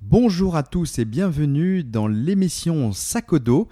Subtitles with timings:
[0.00, 3.68] Bonjour à tous et bienvenue dans l'émission Sakodo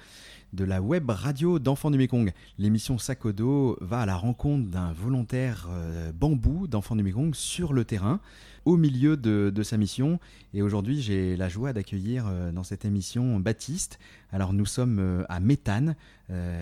[0.53, 2.33] de la web radio d'Enfants du Mekong.
[2.59, 7.85] L'émission Sakodo va à la rencontre d'un volontaire euh, bambou d'Enfants du Mekong sur le
[7.85, 8.21] terrain,
[8.65, 10.19] au milieu de, sa mission.
[10.53, 13.99] Et aujourd'hui, j'ai la joie d'accueillir euh, dans cette émission Baptiste.
[14.33, 15.95] Alors, nous sommes euh, à Méthane,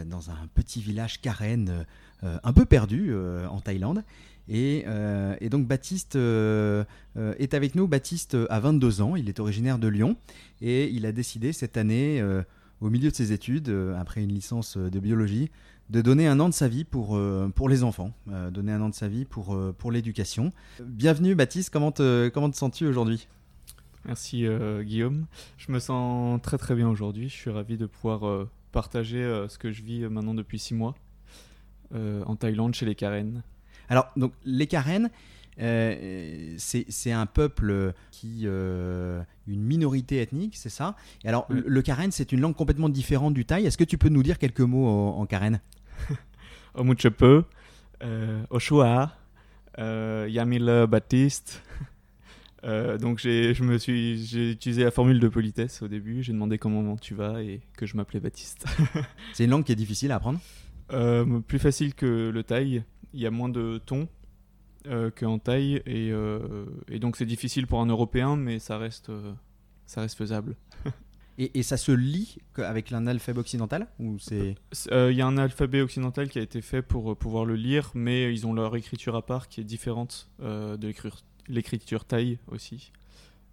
[0.06, 1.84] dans un petit village Karen,
[2.22, 4.02] un peu perdu en Thaïlande.
[4.48, 4.86] Et,
[5.50, 7.86] donc Baptiste est avec nous.
[7.86, 10.16] Baptiste a 22 ans, il est originaire de Lyon
[10.62, 12.24] et il a décidé cette année,
[12.80, 15.50] au milieu de ses études, euh, après une licence euh, de biologie,
[15.90, 18.12] de donner un an de sa vie pour, euh, pour les enfants,
[18.52, 20.52] donner un an de sa vie pour, pour l'éducation.
[20.80, 23.26] Bienvenue Baptiste, comment te, comment te sens-tu aujourd'hui?
[24.04, 25.26] Merci euh, Guillaume.
[25.58, 27.28] Je me sens très très bien aujourd'hui.
[27.28, 30.74] Je suis ravi de pouvoir euh, partager euh, ce que je vis maintenant depuis six
[30.74, 30.94] mois
[31.94, 33.42] en Thaïlande chez les Karen.
[33.88, 35.08] Alors, donc, les Karen,
[35.60, 38.42] euh, c'est c'est un peuple qui.
[38.44, 40.94] euh, une minorité ethnique, c'est ça?
[41.24, 41.62] Et alors, Oui.
[41.66, 43.64] le, Karen, c'est une langue complètement différente du thaï.
[43.66, 45.60] Est-ce que tu peux nous dire quelques mots en, en Karen?
[46.74, 47.24] Omuchepe,
[48.02, 49.16] euh, Oshua,
[49.78, 51.62] euh, Yamil Baptiste.
[52.64, 56.24] Euh, donc j'ai, je me suis, j'ai utilisé la formule de politesse au début.
[56.24, 58.66] J'ai demandé comment tu vas et que je m'appelais Baptiste.
[59.32, 60.40] C'est une langue qui est difficile à apprendre?
[60.92, 62.82] Euh, plus facile que le thaï.
[63.14, 64.08] Il y a moins de tons
[64.86, 69.10] euh, qu'en thaï et, euh, et donc c'est difficile pour un Européen, mais ça reste,
[69.10, 69.32] euh,
[69.86, 70.56] ça reste faisable.
[71.38, 74.54] et, et ça se lit avec un alphabet occidental Ou c'est.
[74.72, 77.56] C'est- euh, Il y a un alphabet occidental qui a été fait pour pouvoir le
[77.56, 82.38] lire, mais ils ont leur écriture à part qui est différente de l'écriture- l'écriture thaï
[82.48, 82.92] aussi.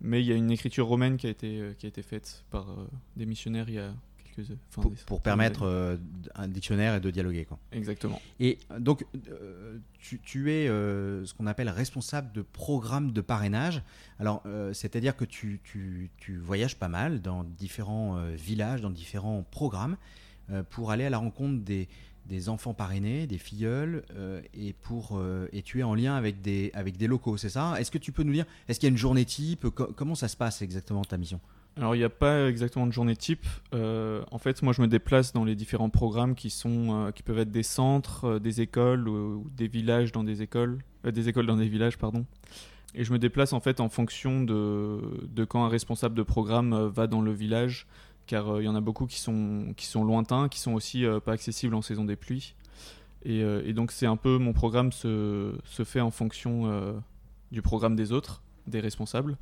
[0.01, 2.67] Mais il y a une écriture romaine qui a été, qui a été faite par
[3.15, 3.93] des missionnaires il y a
[4.35, 5.97] quelques enfin, Pour, des- pour permettre euh,
[6.35, 7.45] un dictionnaire et de dialoguer.
[7.45, 7.57] Quoi.
[7.71, 8.21] Exactement.
[8.39, 13.81] Et donc, euh, tu, tu es euh, ce qu'on appelle responsable de programme de parrainage.
[14.19, 14.43] Alors,
[14.73, 19.97] c'est-à-dire que tu, tu- tu voyages pas mal dans différents villages, dans différents programmes,
[20.69, 21.87] pour aller à la rencontre des,
[22.27, 26.41] des enfants parrainés, des filleuls, euh, et, pour, euh, et tu es en lien avec
[26.41, 27.79] des, avec des locaux, c'est ça?
[27.79, 29.69] Est-ce que tu peux nous dire, est-ce qu'il y a une journée type?
[29.69, 31.39] Co- Comment ça se passe exactement ta mission?
[31.77, 33.45] Alors, il n'y a pas exactement de journée type.
[33.73, 37.21] Euh, en fait, moi, je me déplace dans les différents programmes qui, sont, euh, qui
[37.21, 41.45] peuvent être des centres, euh, des écoles ou, des villages dans des écoles, des écoles
[41.45, 42.25] dans des villages, pardon.
[42.93, 46.87] Et je me déplace en fait en fonction de, de quand un responsable de programme
[46.87, 47.87] va dans le village,
[48.25, 51.33] car il y en a beaucoup qui sont, qui sont lointains, qui sont aussi pas
[51.33, 52.55] accessibles en saison des pluies.
[53.25, 55.51] Et, donc, c'est un peu mon programme se,
[55.83, 57.03] fait en fonction
[57.51, 59.35] du programme des autres, des responsables.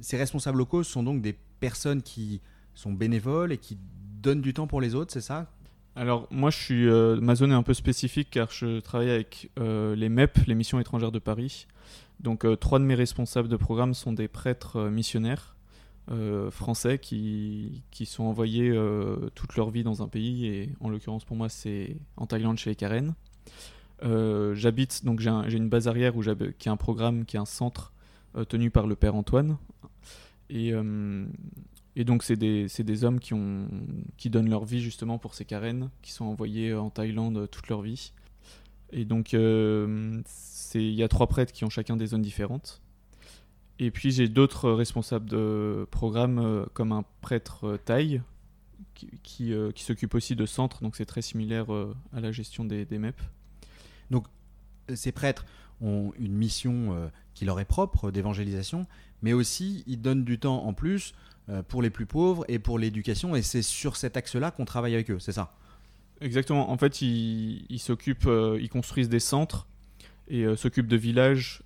[0.00, 2.40] Ces responsables locaux sont donc des personnes qui
[2.74, 3.76] sont bénévoles et qui
[4.22, 5.50] donnent du temps pour les autres, c'est ça?
[5.96, 9.50] Alors moi je suis euh, ma zone est un peu spécifique car je travaille avec
[9.58, 11.66] euh, les MEP, les missions étrangères de Paris.
[12.20, 15.56] Donc euh, trois de mes responsables de programme sont des prêtres missionnaires
[16.50, 18.72] français qui, qui sont envoyés
[19.34, 22.70] toute leur vie dans un pays et en l'occurrence pour moi c'est en Thaïlande chez
[22.70, 23.14] les Karen.
[24.02, 27.40] J'habite donc j'ai un- j'ai une base arrière où qui est un programme qui est
[27.40, 27.92] un centre
[28.48, 29.58] tenu par le père Antoine
[30.50, 31.26] et euh,
[31.96, 36.26] et donc, c'est des, hommes qui, donnent leur vie justement pour ces carènes, qui sont
[36.26, 38.12] envoyés en Thaïlande euh, toute leur vie.
[38.92, 40.22] Et donc, euh,
[40.74, 42.80] il y a trois prêtres qui ont chacun des zones différentes.
[43.80, 48.22] Et puis, j'ai d'autres responsables de programme, comme un prêtre thaï,
[48.94, 51.66] qui, s'occupe aussi de centres, donc c'est très similaire
[52.12, 53.20] à la gestion des, MEP.
[54.94, 55.44] ces prêtres
[55.80, 58.84] ont une mission euh, qui leur est propre d'évangélisation,
[59.22, 61.14] mais aussi ils donnent du temps en plus
[61.48, 64.94] euh, pour les plus pauvres et pour l'éducation, et c'est sur cet axe-là qu'on travaille
[64.94, 65.54] avec eux, c'est ça?
[66.20, 66.68] Exactement.
[66.68, 69.68] En fait, ils, s'occupent, euh, ils construisent des centres
[70.26, 71.62] et euh, s'occupent de villages.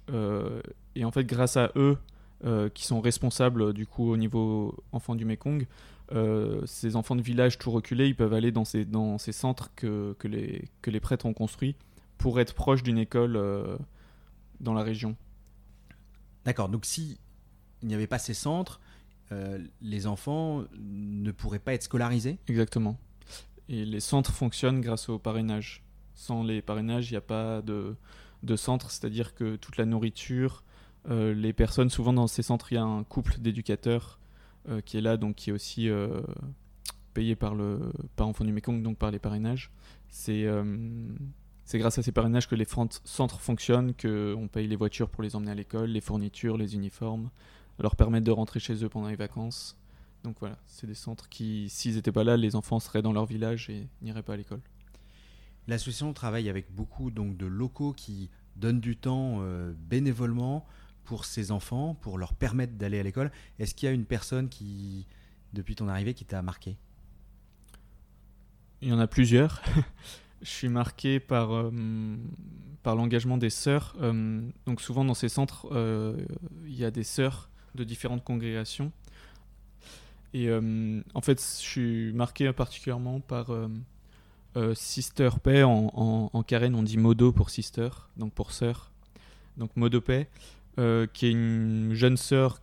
[0.95, 1.97] et en fait, grâce à eux,
[2.75, 5.67] qui sont responsables du coup au niveau enfants du Mekong,
[6.67, 8.85] ces enfants de village tout reculés, ils peuvent aller dans ces,
[9.33, 11.77] centres que, les, prêtres ont construits
[12.19, 13.41] pour être proches d'une école
[14.61, 15.17] dans la région.
[16.45, 17.19] D'accord, donc si
[17.83, 18.81] il n'y avait pas ces centres,
[19.33, 22.39] euh, les enfants ne pourraient pas être scolarisés?
[22.49, 22.99] Exactement.
[23.69, 25.83] Et les centres fonctionnent grâce au parrainage.
[26.15, 27.97] Sans les parrainages, il n'y a pas de,
[28.43, 30.63] de centre, c'est-à-dire que toute la nourriture,
[31.09, 34.21] euh, les personnes, souvent dans ces centres, il y a un couple d'éducateurs
[34.69, 35.89] euh, qui est là, donc qui est aussi
[37.15, 39.71] payé par, le, par Enfants du Mekong, donc par les parrainages.
[40.09, 40.47] C'est
[41.65, 45.37] c'est grâce à ces parrainages que les centres fonctionnent, qu'on paye les voitures pour les
[45.37, 47.31] emmener à l'école, les fournitures, les uniformes,
[47.79, 49.79] leur permettre de rentrer chez eux pendant les vacances.
[50.25, 53.27] Donc voilà, c'est des centres qui, s'ils n'étaient pas là, les enfants seraient dans leur
[53.27, 54.61] village et n'iraient pas à l'école.
[55.69, 59.41] L'association travaille avec beaucoup donc de locaux qui donne du temps
[59.89, 60.67] bénévolement
[61.05, 63.31] pour ses enfants, pour leur permettre d'aller à l'école.
[63.59, 65.07] Est-ce qu'il y a une personne qui,
[65.53, 66.77] depuis ton arrivée, qui t'a marqué?
[68.81, 69.63] Il y en a plusieurs.
[70.43, 71.71] Je suis marqué par,
[72.83, 73.97] par l'engagement des sœurs.
[74.67, 75.69] donc souvent dans ces centres,
[76.67, 78.93] il y a des sœurs de différentes congrégations.
[80.35, 83.51] Et en fait, je suis marqué particulièrement par
[84.57, 87.89] euh, sister Pay, en, en, on dit modo pour sister,
[88.19, 88.91] donc pour sœur.
[89.57, 90.03] Donc modo
[90.79, 92.61] euh, qui est une jeune sœur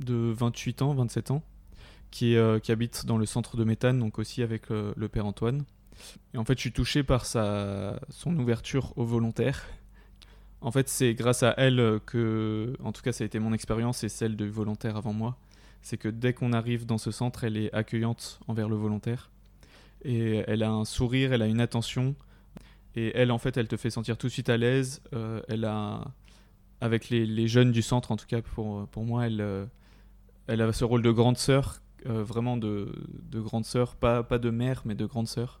[0.00, 1.42] de 28 ans, 27 ans,
[2.10, 5.64] qui, euh, qui habite dans le centre de Méthane, donc aussi avec le père Antoine.
[6.34, 9.64] Et en fait, je suis touché par sa, son ouverture aux volontaires.
[10.60, 14.02] En fait, c'est grâce à elle que, en tout cas, ça a été mon expérience
[14.04, 15.36] et celle de volontaires avant moi.
[15.82, 19.30] C'est que dès qu'on arrive dans ce centre, elle est accueillante envers le volontaire
[20.04, 22.14] et elle a un sourire, elle a une attention.
[22.94, 25.02] Et elle, en fait, elle te fait sentir tout de suite à l'aise.
[25.14, 26.04] Euh, elle a,
[26.80, 29.64] avec les, jeunes du centre, en tout cas pour, pour moi, elle, euh,
[30.46, 32.92] elle a ce rôle de grande sœur, euh, vraiment de,
[33.30, 35.60] de, grande sœur, pas, pas de mère, mais de grande sœur,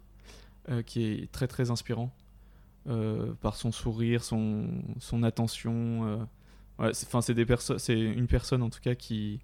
[0.86, 2.14] qui est très très inspirant
[3.40, 6.26] par son sourire, son, son attention.
[6.78, 7.08] Ouais, c'est
[7.94, 9.40] une personne en tout cas qui,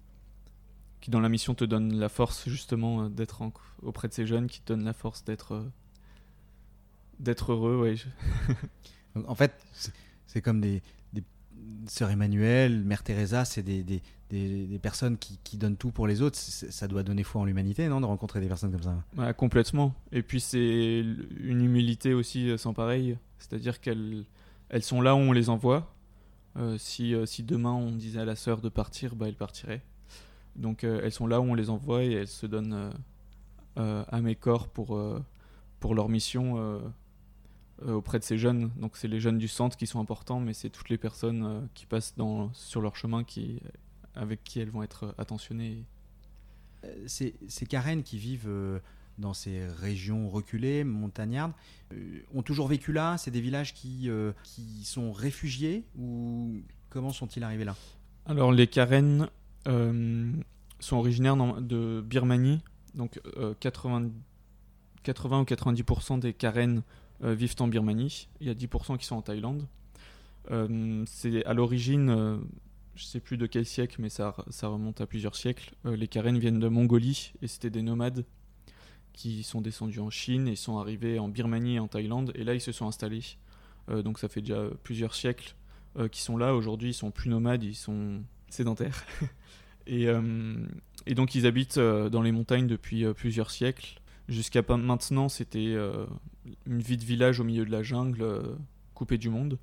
[1.01, 3.41] qui dans la mission te donne la force justement euh, d'être
[3.81, 5.69] auprès de ces jeunes, qui te donne la force d'être euh,
[7.19, 7.81] d'être heureux.
[7.81, 7.95] Ouais.
[9.27, 9.65] en fait,
[10.27, 10.81] c'est comme des,
[11.11, 11.23] des
[11.87, 16.21] sœurs Emmanuel, Mère Teresa, c'est des, des, des, personnes qui, qui, donnent tout pour les
[16.21, 16.37] autres.
[16.37, 19.33] Ça doit donner foi en l'humanité, non, de rencontrer des personnes comme ça?
[19.33, 19.93] complètement.
[20.11, 21.05] Et puis c'est
[21.39, 23.17] une humilité aussi euh, sans pareil.
[23.39, 24.25] C'est-à-dire qu'elles
[24.69, 25.93] elles sont là où on les envoie.
[26.77, 29.83] si, si demain on disait à la sœur de partir, bah, elle partirait.
[30.55, 32.91] Donc euh, elles sont là où on les envoie et elles se donnent euh,
[33.77, 34.99] euh, à mes corps pour,
[35.79, 36.81] pour leur mission
[37.87, 38.71] auprès de ces jeunes.
[38.77, 41.85] Donc c'est les jeunes du centre qui sont importants, mais c'est toutes les personnes qui
[41.85, 43.59] passent dans, sur leur chemin qui,
[44.15, 45.85] avec qui elles vont être attentionnées.
[47.05, 48.49] Ces, ces Karen qui vivent
[49.17, 51.53] dans ces régions reculées, montagnardes,
[52.33, 53.17] ont toujours vécu là?
[53.17, 54.09] C'est des villages qui,
[54.43, 57.75] qui sont réfugiés ou comment sont-ils arrivés là?
[58.25, 59.29] Alors les Karen
[59.67, 60.31] euh,
[60.79, 62.61] sont originaires de Birmanie.
[62.93, 63.19] Donc
[63.59, 64.09] 80, euh,
[65.03, 66.81] 80 ou 90% des Karen euh,
[67.21, 68.27] vivent en Birmanie.
[68.39, 69.67] Il y a 10% qui sont en Thaïlande.
[71.05, 72.41] c'est à l'origine,
[72.95, 74.33] je sais plus de quel siècle, mais ça,
[74.63, 75.75] remonte à plusieurs siècles.
[75.85, 78.25] les Karen viennent de Mongolie et c'était des nomades
[79.13, 82.31] qui sont descendus en Chine et sont arrivés en Birmanie et en Thaïlande.
[82.35, 83.23] Et là, ils se sont installés.
[83.87, 85.55] donc ça fait déjà plusieurs siècles
[86.11, 86.55] qu'ils sont là.
[86.55, 89.05] Aujourd'hui, ils sont plus nomades, ils sont sédentaires.
[89.87, 90.21] Et, euh,
[91.07, 93.99] donc ils habitent euh, dans les montagnes depuis euh, plusieurs siècles.
[94.31, 95.75] Jusqu'à maintenant, c'était
[96.65, 98.25] une vie de village au milieu de la jungle,
[98.93, 99.59] coupée du monde.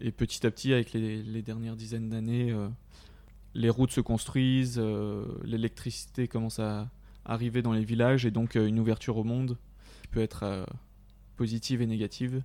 [0.00, 2.56] Et petit à petit, avec les, dernières dizaines d'années,
[3.54, 4.80] les routes se construisent,
[5.42, 6.88] l'électricité commence à
[7.24, 9.58] arriver dans les villages, et donc une ouverture au monde
[10.12, 10.66] peut être
[11.36, 12.42] positive et négative.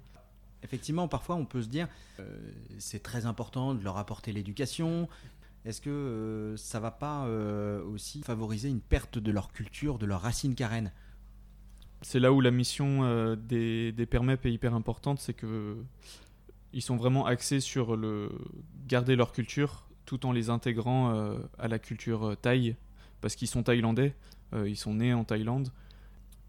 [0.64, 1.88] Effectivement, parfois on peut se dire
[2.80, 5.08] c'est très important de leur apporter l'éducation,
[5.64, 10.06] est-ce que euh, ça va pas euh, aussi favoriser une perte de leur culture, de
[10.06, 10.92] leurs racines carènes
[12.02, 15.78] C'est là où la mission euh, des, PERMEP est hyper importante, c'est que
[16.74, 18.30] ils sont vraiment axés sur le
[18.88, 21.14] garder leur culture tout en les intégrant
[21.58, 22.76] à la culture thaï,
[23.22, 24.14] parce qu'ils sont thaïlandais,
[24.66, 25.72] ils sont nés en Thaïlande.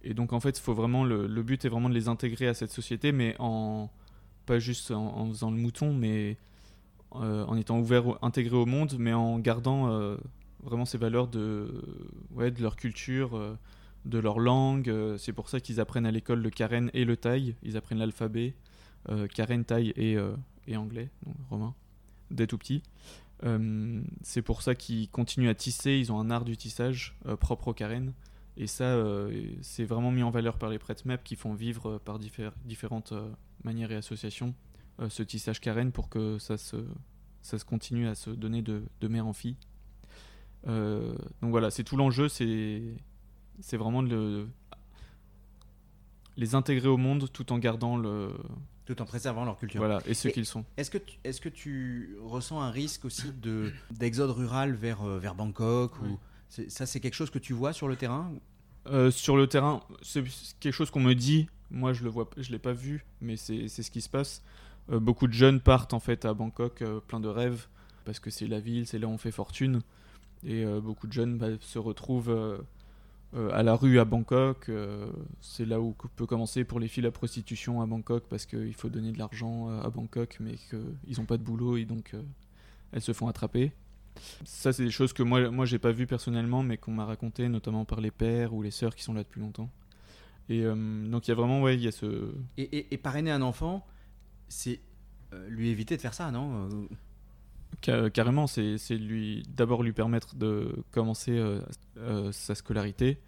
[0.03, 2.71] Et donc en fait, faut vraiment le, but est vraiment de les intégrer à cette
[2.71, 3.91] société, mais en
[4.47, 6.37] pas juste en faisant le mouton, mais
[7.17, 10.17] euh, en étant ouvert, intégré au monde, mais en gardant euh,
[10.63, 11.69] vraiment ces valeurs de,
[12.31, 13.55] ouais, de leur culture, euh,
[14.05, 14.93] de leur langue.
[15.19, 17.55] c'est pour ça qu'ils apprennent à l'école le karen et le thaï.
[17.63, 18.55] Ils apprennent l'alphabet,
[19.35, 20.17] karen, thaï et,
[20.67, 21.75] et anglais, donc romain,
[22.31, 22.83] dès tout petit.
[24.23, 25.93] c'est pour ça qu'ils continuent à tisser.
[25.93, 28.13] Ils ont un art du tissage propre au karen.
[28.57, 29.01] Et ça,
[29.61, 33.15] c'est vraiment mis en valeur par les prêtres MEP qui font vivre par différentes
[33.65, 34.55] manières et associations
[35.01, 36.77] euh, ce tissage carène pour que ça se,
[37.41, 39.57] ça se continue à se donner de, de mère en fille.
[40.69, 42.83] Euh, donc voilà, c'est tout l'enjeu, c'est,
[43.61, 44.47] c'est vraiment de
[46.37, 48.33] les intégrer au monde tout en gardant le.
[48.85, 49.79] Tout en préservant leur culture.
[49.79, 50.65] Voilà, et ce qu'ils sont.
[50.77, 55.19] Est-ce que, tu, est-ce que tu ressens un risque aussi de, d'exode rural vers, euh,
[55.19, 56.19] vers Bangkok ou,
[56.49, 58.33] Ça, c'est quelque chose que tu vois sur le terrain
[59.11, 60.25] Sur le terrain, c'est
[60.59, 61.49] quelque chose qu'on me dit.
[61.71, 62.05] Moi, je
[62.39, 64.43] je l'ai pas vu, mais c'est, c'est ce qui se passe.
[64.91, 67.67] Euh, beaucoup de jeunes partent en fait à Bangkok euh, plein de rêves
[68.05, 69.81] parce que c'est la ville, c'est là où on fait fortune.
[70.45, 72.65] Et euh, beaucoup de jeunes bah, se retrouvent
[73.53, 74.71] à la rue à Bangkok.
[75.41, 78.89] c'est là où peut commencer pour les filles la prostitution à Bangkok parce qu'il faut
[78.89, 82.15] donner de l'argent à Bangkok, mais qu'ils n'ont pas de boulot et donc
[82.93, 83.73] elles se font attraper.
[84.45, 87.49] Ça, c'est des choses que moi, moi j'ai pas vues personnellement, mais qu'on m'a raconté,
[87.49, 89.71] notamment par les pères ou les sœurs qui sont là depuis longtemps.
[90.49, 92.35] Et donc il y a vraiment, ouais, il y a ce.
[92.59, 93.87] Et, et parrainer un enfant,
[94.49, 94.81] c'est
[95.49, 96.69] lui éviter de faire ça, non?
[97.81, 101.61] Carrément, c'est lui d'abord lui permettre de commencer euh,
[101.99, 103.19] euh, sa scolarité,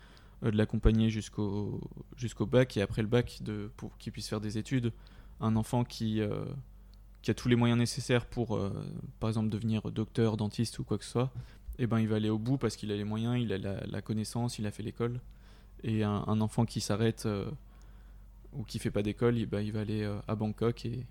[0.44, 1.80] euh, de l'accompagner jusqu'au
[2.16, 4.92] jusqu'au bac et après le bac de, pour qu'il puisse faire des études.
[5.40, 6.20] Un enfant qui,
[7.22, 8.58] qui a tous les moyens nécessaires pour,
[9.18, 11.32] par exemple, devenir docteur, dentiste ou quoi que ce soit,
[11.76, 13.58] et eh ben, il va aller au bout parce qu'il a les moyens, il a
[13.58, 15.20] la, connaissance, il a fait l'école.
[15.82, 17.28] Et un, enfant qui s'arrête
[18.52, 21.04] ou qui fait pas d'école, eh ben, il va aller à Bangkok et,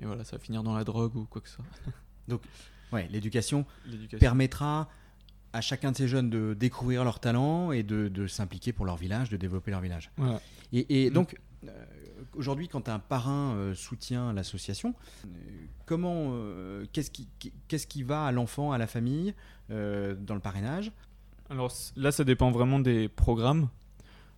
[0.00, 1.64] voilà, ça va finir dans la drogue ou quoi que ce soit.
[2.28, 2.42] Donc,
[2.92, 3.66] ouais, l'éducation
[4.18, 4.88] permettra
[5.52, 9.30] à chacun de ces jeunes de découvrir leur talent et de, s'impliquer pour leur village,
[9.30, 10.10] de développer leur village.
[10.72, 11.12] Et, mm.
[11.12, 11.84] donc, euh,
[12.34, 15.28] aujourd'hui, quand un parrain euh, soutient l'association, euh,
[15.86, 16.32] comment,
[16.92, 17.28] qu'est-ce qui,
[17.68, 19.34] qu'est-ce qui va à l'enfant, à la famille
[19.68, 20.92] dans le parrainage?
[21.48, 23.68] Alors là, ça dépend vraiment des programmes.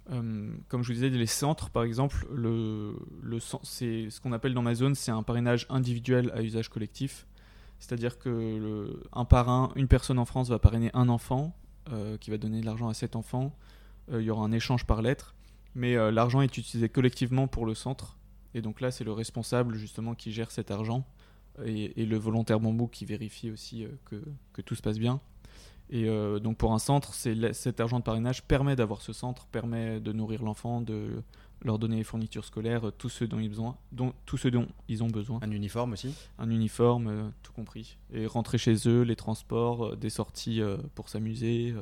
[0.07, 4.62] comme je vous disais, les centres, par exemple, le, le c'est ce qu'on appelle dans
[4.62, 7.26] ma zone, c'est un parrainage individuel à usage collectif.
[7.78, 11.54] C'est-à-dire que un parrain, une personne en France va parrainer un enfant,
[11.92, 13.56] euh, qui va donner de l'argent à cet enfant.
[14.12, 15.35] Euh, il y aura un échange par lettre,
[15.75, 18.18] mais euh, l'argent est utilisé collectivement pour le centre.
[18.52, 21.06] Et donc là, c'est le responsable justement qui gère cet argent
[21.64, 25.20] et, le volontaire bambou qui vérifie aussi que, que, tout se passe bien.
[25.90, 26.06] Et
[26.40, 30.42] donc pour un centre, cet argent de parrainage permet d'avoir ce centre, permet de nourrir
[30.44, 31.23] l'enfant, de
[31.62, 35.02] leur donner les fournitures scolaires, tout ce dont ils, besoin, dont, tout ce dont ils
[35.02, 35.40] ont besoin.
[35.42, 37.98] Un uniforme aussi Un uniforme, euh, tout compris.
[38.12, 41.74] Et rentrer chez eux, les transports, euh, des sorties euh, pour s'amuser,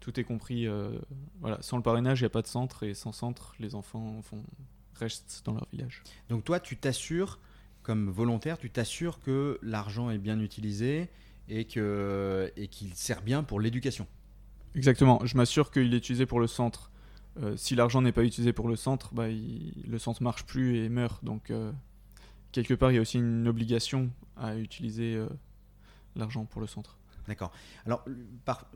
[0.00, 0.68] tout est compris.
[1.40, 1.60] voilà.
[1.62, 4.42] Sans le parrainage, il n'y a pas de centre, et sans centre, les enfants font,
[4.94, 6.02] restent dans leur village.
[6.28, 7.40] Donc toi, tu t'assures,
[7.82, 11.08] comme volontaire, tu t'assures que l'argent est bien utilisé
[11.48, 11.82] et qu'il
[12.56, 14.06] et qu'il sert bien pour l'éducation?
[14.76, 16.95] Exactement, je m'assure qu'il est utilisé pour le centre euh,
[17.56, 21.24] si l'argent n'est pas utilisé pour le centre, bah, le centre marche plus et meurt.
[21.24, 21.72] Donc, euh,
[22.52, 25.28] quelque part, il y a aussi une obligation à utiliser euh,
[26.14, 26.96] l'argent pour le centre.
[27.28, 27.52] D'accord.
[27.84, 28.04] Alors,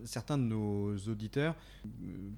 [0.04, 1.54] certains de nos auditeurs,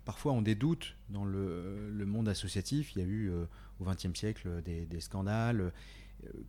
[0.04, 2.94] parfois, ont des doutes dans le, monde associatif.
[2.94, 3.32] Il y a eu
[3.80, 5.72] au XXe siècle des, scandales.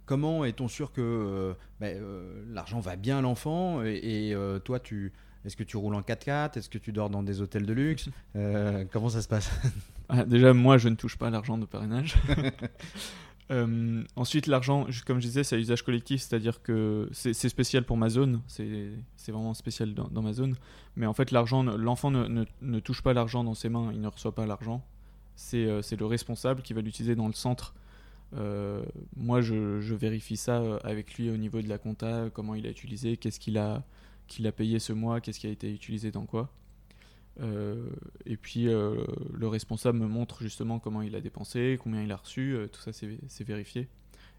[0.06, 2.03] Comment est-on sûr que ben,
[2.50, 3.82] l'argent va bien à l'enfant?
[3.86, 5.13] Et toi, tu
[5.45, 8.09] est-ce que tu roules en 4x4 Est-ce que tu dors dans des hôtels de luxe?
[8.35, 9.51] Euh, Comment ça se passe?
[10.09, 12.15] Ah, Déjà, moi, je ne touche pas l'argent de parrainage.
[13.51, 17.97] Euh, ensuite, l'argent, comme je disais, c'est à usage collectif, c'est-à-dire que c'est spécial pour
[17.97, 18.95] ma zone, c'est
[19.27, 20.55] vraiment spécial dans, ma zone.
[20.95, 24.07] Mais en fait, l'argent, l'enfant ne, ne, touche pas l'argent dans ses mains, il ne
[24.07, 24.81] reçoit pas l'argent.
[25.35, 27.75] C'est euh, le responsable qui va l'utiliser dans le centre.
[29.17, 32.69] moi, je, je, vérifie ça avec lui au niveau de la compta, comment il a
[32.69, 33.83] utilisé, qu'est-ce qu'il a
[34.33, 36.49] qu'il a payé ce mois, qu'est-ce qui a été utilisé dans quoi.
[37.41, 37.89] Euh,
[38.27, 42.17] et puis euh, le responsable me montre justement comment il a dépensé, combien il a
[42.17, 43.87] reçu, euh, tout ça c'est vérifié.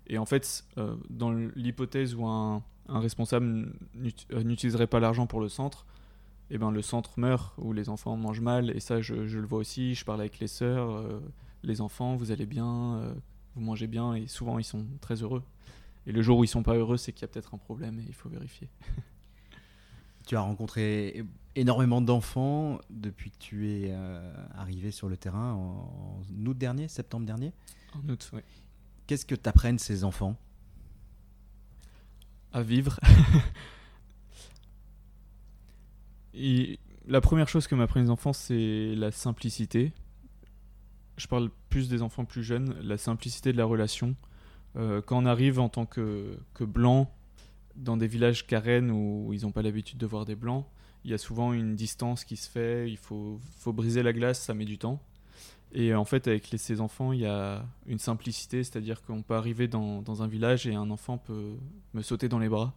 [0.07, 0.65] Et en fait,
[1.09, 5.87] dans l'hypothèse où un, responsable n'utiliserait pas l'argent pour le centre,
[6.51, 9.47] eh ben, le centre meurt, ou les enfants mangent mal, et ça je, je le
[9.47, 11.03] vois aussi, je parle avec les sœurs,
[11.63, 13.15] les enfants, vous allez bien,
[13.55, 15.43] vous mangez bien, et souvent ils sont très heureux.
[16.07, 17.99] Et le jour où ils sont pas heureux, c'est qu'il y a peut-être un problème
[17.99, 18.69] et il faut vérifier.
[20.27, 21.25] Tu as rencontré
[21.57, 27.27] énormément d'enfants depuis que tu es euh, arrivé sur le terrain en, août dernier, septembre
[27.27, 27.53] dernier?
[27.95, 28.41] En août, oui.
[29.07, 30.37] Qu'est-ce que t'apprennent ces enfants?
[32.53, 32.99] À vivre.
[36.35, 39.93] Et la première chose que m'apprennent les enfants, c'est la simplicité.
[41.17, 44.17] Je parle plus des enfants plus jeunes, la simplicité de la relation.
[44.77, 47.15] Euh, quand on arrive en tant que, que blanc,
[47.77, 50.67] dans des villages carènes où ils n'ont pas l'habitude de voir des blancs,
[51.05, 54.41] il y a souvent une distance qui se fait, il faut, faut briser la glace,
[54.41, 55.03] ça met du temps.
[55.73, 59.67] Et en fait, avec ces enfants, il y a une simplicité, c'est-à-dire qu'on peut arriver
[59.67, 61.57] dans, dans, un village et un enfant peut
[61.95, 62.73] me sauter dans les bras.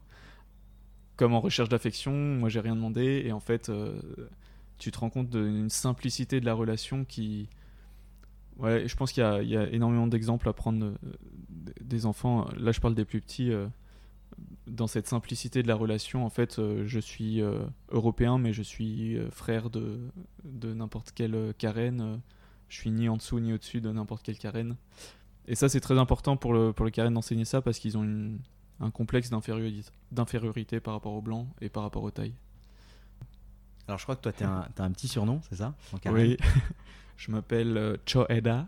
[1.15, 3.99] Comme en recherche d'affection, moi j'ai rien demandé, et en fait, euh,
[4.79, 7.49] tu te rends compte d'une simplicité de la relation qui.
[8.57, 10.95] Ouais, je pense qu'il y, y, a énormément d'exemples à prendre euh,
[11.79, 12.47] des enfants.
[12.57, 13.51] Là, je parle des plus petits.
[13.51, 13.67] Euh,
[14.67, 18.61] dans cette simplicité de la relation, en fait, euh, je suis euh, européen, mais je
[18.61, 19.99] suis euh, frère de,
[20.43, 22.21] de n'importe quelle carène.
[22.69, 24.75] je suis ni en dessous ni au-dessus de n'importe quelle carène.
[25.47, 28.37] Et ça, c'est très important pour le, pour le carène d'enseigner ça parce qu'ils ont
[28.79, 32.35] un complexe d'infériorité, par rapport aux blancs et par rapport aux tailles.
[33.87, 35.73] Alors je crois que toi, tu as, un petit surnom, c'est ça
[36.07, 36.37] Oui,
[37.17, 38.67] je m'appelle Choeda,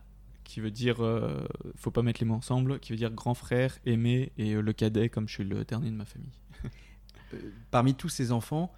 [0.50, 3.78] qui veut dire, euh, faut pas mettre les mots ensemble, qui veut dire grand frère,
[3.86, 6.32] aimé, et euh, le cadet, comme je suis le dernier de ma famille.
[7.72, 8.74] Parmi tous ces enfants,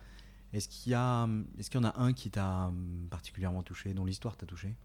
[0.51, 3.93] est-ce qu'il y, a, est qu'il y en a un qui t'a hum, particulièrement touché,
[3.93, 4.75] dont l'histoire t'a touché?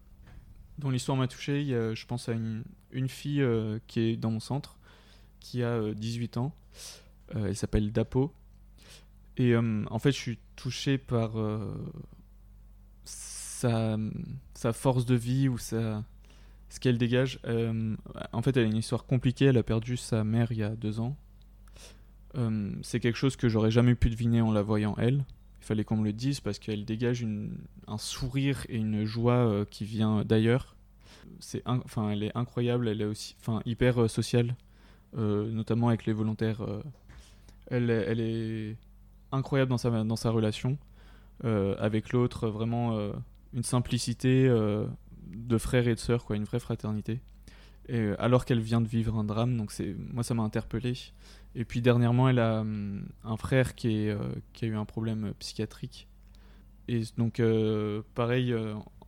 [0.77, 3.43] Dont l'histoire m'a touché, je pense à une, une fille
[3.87, 4.77] qui est dans mon centre,
[5.41, 6.55] qui a 18 ans.
[7.33, 8.31] elle s'appelle Dapo.
[9.35, 11.31] Et en fait, je suis touché par
[13.03, 13.97] sa,
[14.53, 16.03] sa, force de vie ou sa,
[16.69, 17.39] ce qu'elle dégage.
[17.45, 17.95] Euh,
[18.33, 19.45] en fait, elle a une histoire compliquée.
[19.45, 21.15] Elle a perdu sa mère il y a deux ans.
[22.35, 25.25] Euh, c'est quelque chose que j'aurais jamais pu deviner en la voyant elle.
[25.61, 27.25] Il fallait qu'on me le dise parce qu'elle dégage
[27.87, 30.75] un sourire et une joie euh, qui vient d'ailleurs.
[31.39, 32.87] C'est enfin, elle est incroyable.
[32.87, 34.55] Elle est aussi, enfin, hyper sociale,
[35.13, 36.61] notamment avec les volontaires.
[37.69, 38.77] elle, elle est
[39.31, 40.77] incroyable dans sa dans sa relation
[41.43, 42.47] avec l'autre.
[42.47, 43.11] Vraiment
[43.53, 44.49] une simplicité
[45.35, 47.21] de frères et de sœurs, quoi, une vraie fraternité.
[47.89, 50.93] Et, euh, alors qu'elle vient de vivre un drame, donc c'est moi ça m'a interpellé.
[51.55, 54.19] Et puis dernièrement, elle a hum, un frère qui, est, euh,
[54.53, 56.07] qui a eu un problème psychiatrique.
[56.87, 57.41] Et donc
[58.13, 58.55] pareil,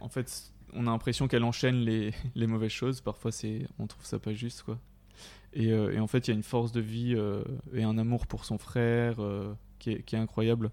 [0.02, 3.00] en fait, on a l'impression qu'elle enchaîne les, les, mauvaises choses.
[3.00, 4.80] Parfois, c'est on trouve ça pas juste, quoi.
[5.54, 7.16] Et, et en fait, il y a une force de vie
[7.74, 9.16] et un amour pour son frère
[9.80, 10.72] qui est, qui, est, incroyable.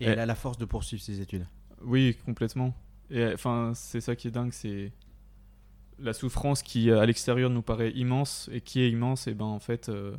[0.00, 1.46] Et elle a la force de poursuivre ses études.
[1.82, 2.74] Oui, complètement.
[3.10, 4.92] Et enfin, c'est ça qui est dingue, c'est
[5.98, 9.58] la souffrance qui à l'extérieur nous paraît immense et qui est immense, et ben en
[9.58, 10.16] fait, euh,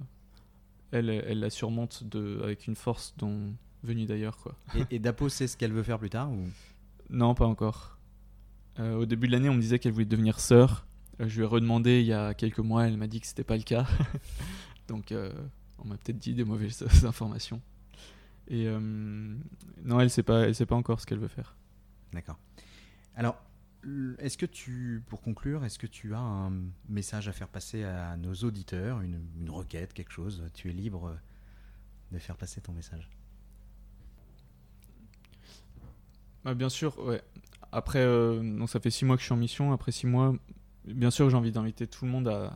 [0.92, 4.56] elle, elle la surmonte de, avec une force dont venue d'ailleurs quoi.
[4.89, 6.48] Et, Dapo sait ce qu'elle veut faire plus tard ou?
[7.10, 7.98] Non, pas encore.
[8.80, 10.86] Euh, au début de l'année, on me disait qu'elle voulait devenir sœur.
[11.22, 13.44] Euh, je lui ai redemandé il y a quelques mois, elle m'a dit que c'était
[13.44, 13.86] pas le cas.
[14.88, 15.13] Donc,
[15.80, 17.62] on m'a peut-être dit des mauvaises informations.
[18.48, 21.56] Et non, elle sait pas, elle sait pas encore ce qu'elle veut faire.
[22.13, 22.38] D'accord.
[23.16, 23.38] Alors,
[24.20, 26.51] est-ce que tu, pour conclure, est-ce que tu as un
[26.90, 30.44] message à faire passer à nos auditeurs, une, requête, quelque chose?
[30.54, 31.16] Tu es libre
[32.12, 33.10] de faire passer ton message.
[36.44, 37.22] Bah, bien sûr, ouais.
[37.72, 39.72] Après, euh, ça fait six mois que je suis en mission.
[39.72, 40.36] Après six mois,
[40.86, 42.54] bien sûr, j'ai envie d'inviter tout le monde à,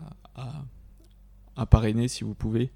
[1.55, 2.71] à, parrainer si vous pouvez.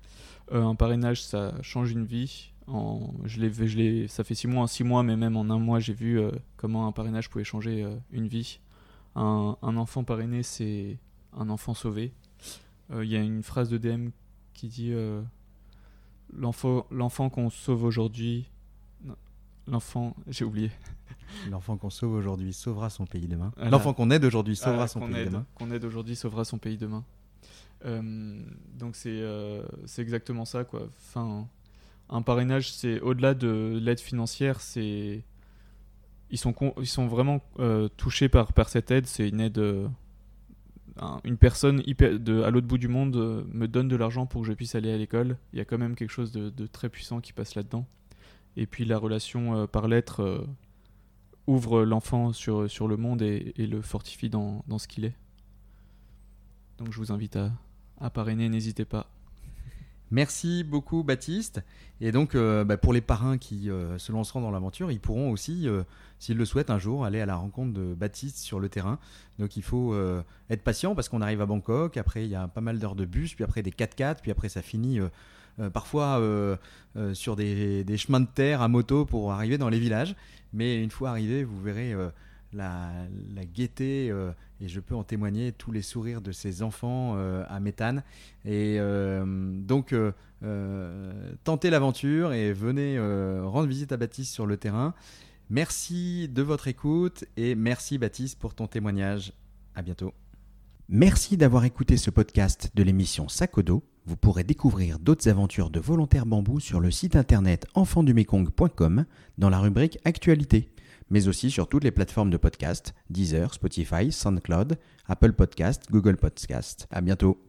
[0.52, 2.53] Euh, un parrainage, ça change une vie.
[2.67, 5.60] En, je l'ai, je ça fait six mois, en six mois, mais même en un
[5.60, 8.60] mois, j'ai vu euh, comment un parrainage pouvait changer euh, une vie.
[9.15, 10.97] Un, un, enfant parrainé, c'est
[11.38, 12.13] un enfant sauvé.
[12.91, 14.10] Euh, il y a une phrase de DM
[14.54, 14.93] qui dit
[16.34, 18.49] l'enfant, l'enfant qu'on sauve aujourd'hui,
[19.67, 20.71] l'enfant, j'ai oublié.
[21.49, 23.52] L'enfant qu'on sauve aujourd'hui sauvera son pays demain.
[23.58, 25.45] L'enfant qu'on aide aujourd'hui sauvera son pays demain.
[25.56, 27.04] Qu'on aide aujourd'hui sauvera son pays demain.
[27.84, 29.23] donc c'est,
[29.86, 30.88] c'est exactement ça quoi.
[30.99, 31.47] Enfin,
[32.13, 35.23] un parrainage, c'est au-delà de l'aide financière, c'est
[36.30, 39.08] ils sont ils sont vraiment euh, touchés par par cette aide.
[39.08, 39.58] C'est une aide.
[39.58, 39.88] Euh,
[41.23, 44.54] une personne à l'autre bout du monde euh, me donne de l'argent pour que je
[44.54, 45.38] puisse aller à l'école.
[45.52, 47.88] Il y a quand même quelque chose de, très puissant qui passe là-dedans.
[48.58, 50.45] Et puis la relation par lettre
[51.47, 55.15] ouvre l'enfant sur, sur le monde et, le fortifie dans, dans ce qu'il est.
[56.78, 57.52] Donc je vous invite à,
[57.99, 59.12] à parrainer, n'hésitez pas.
[60.13, 61.63] Merci beaucoup Baptiste.
[61.99, 65.32] Et donc euh, bah, pour les parrains qui euh, se lanceront dans l'aventure, ils pourront
[65.32, 65.82] aussi, euh,
[66.19, 68.99] s'ils le souhaitent un jour, aller à la rencontre de Baptiste sur le terrain.
[69.39, 69.95] Donc il faut
[70.52, 73.06] être patient parce qu'on arrive à Bangkok, après il y a pas mal d'heures de
[73.06, 74.99] bus, puis après des 4x4, puis après ça finit
[75.73, 76.21] parfois
[77.13, 80.15] sur des, des, chemins de terre à moto pour arriver dans les villages.
[80.54, 81.95] Mais une fois arrivé, vous verrez
[82.54, 82.92] la,
[83.54, 87.60] gaieté, euh, et je peux en témoigner, tous les sourires de ces enfants euh, à
[87.60, 88.04] Méthane.
[88.46, 89.96] Et euh, donc,
[91.44, 94.94] tentez l'aventure et venez rendre visite à Baptiste sur le terrain.
[95.50, 99.34] Merci de votre écoute et merci Baptiste pour ton témoignage.
[99.76, 100.13] À bientôt.
[100.89, 103.84] Merci d'avoir écouté ce podcast de l'émission Sakodo.
[104.06, 109.06] Vous pourrez découvrir d'autres aventures de volontaires bambou sur le site internet enfandumekong.com
[109.38, 110.72] dans la rubrique Actualité
[111.13, 116.88] mais aussi sur toutes les plateformes de podcast, Deezer, Spotify, SoundCloud, Apple Podcast, Google Podcast.
[116.89, 117.43] À bientôt.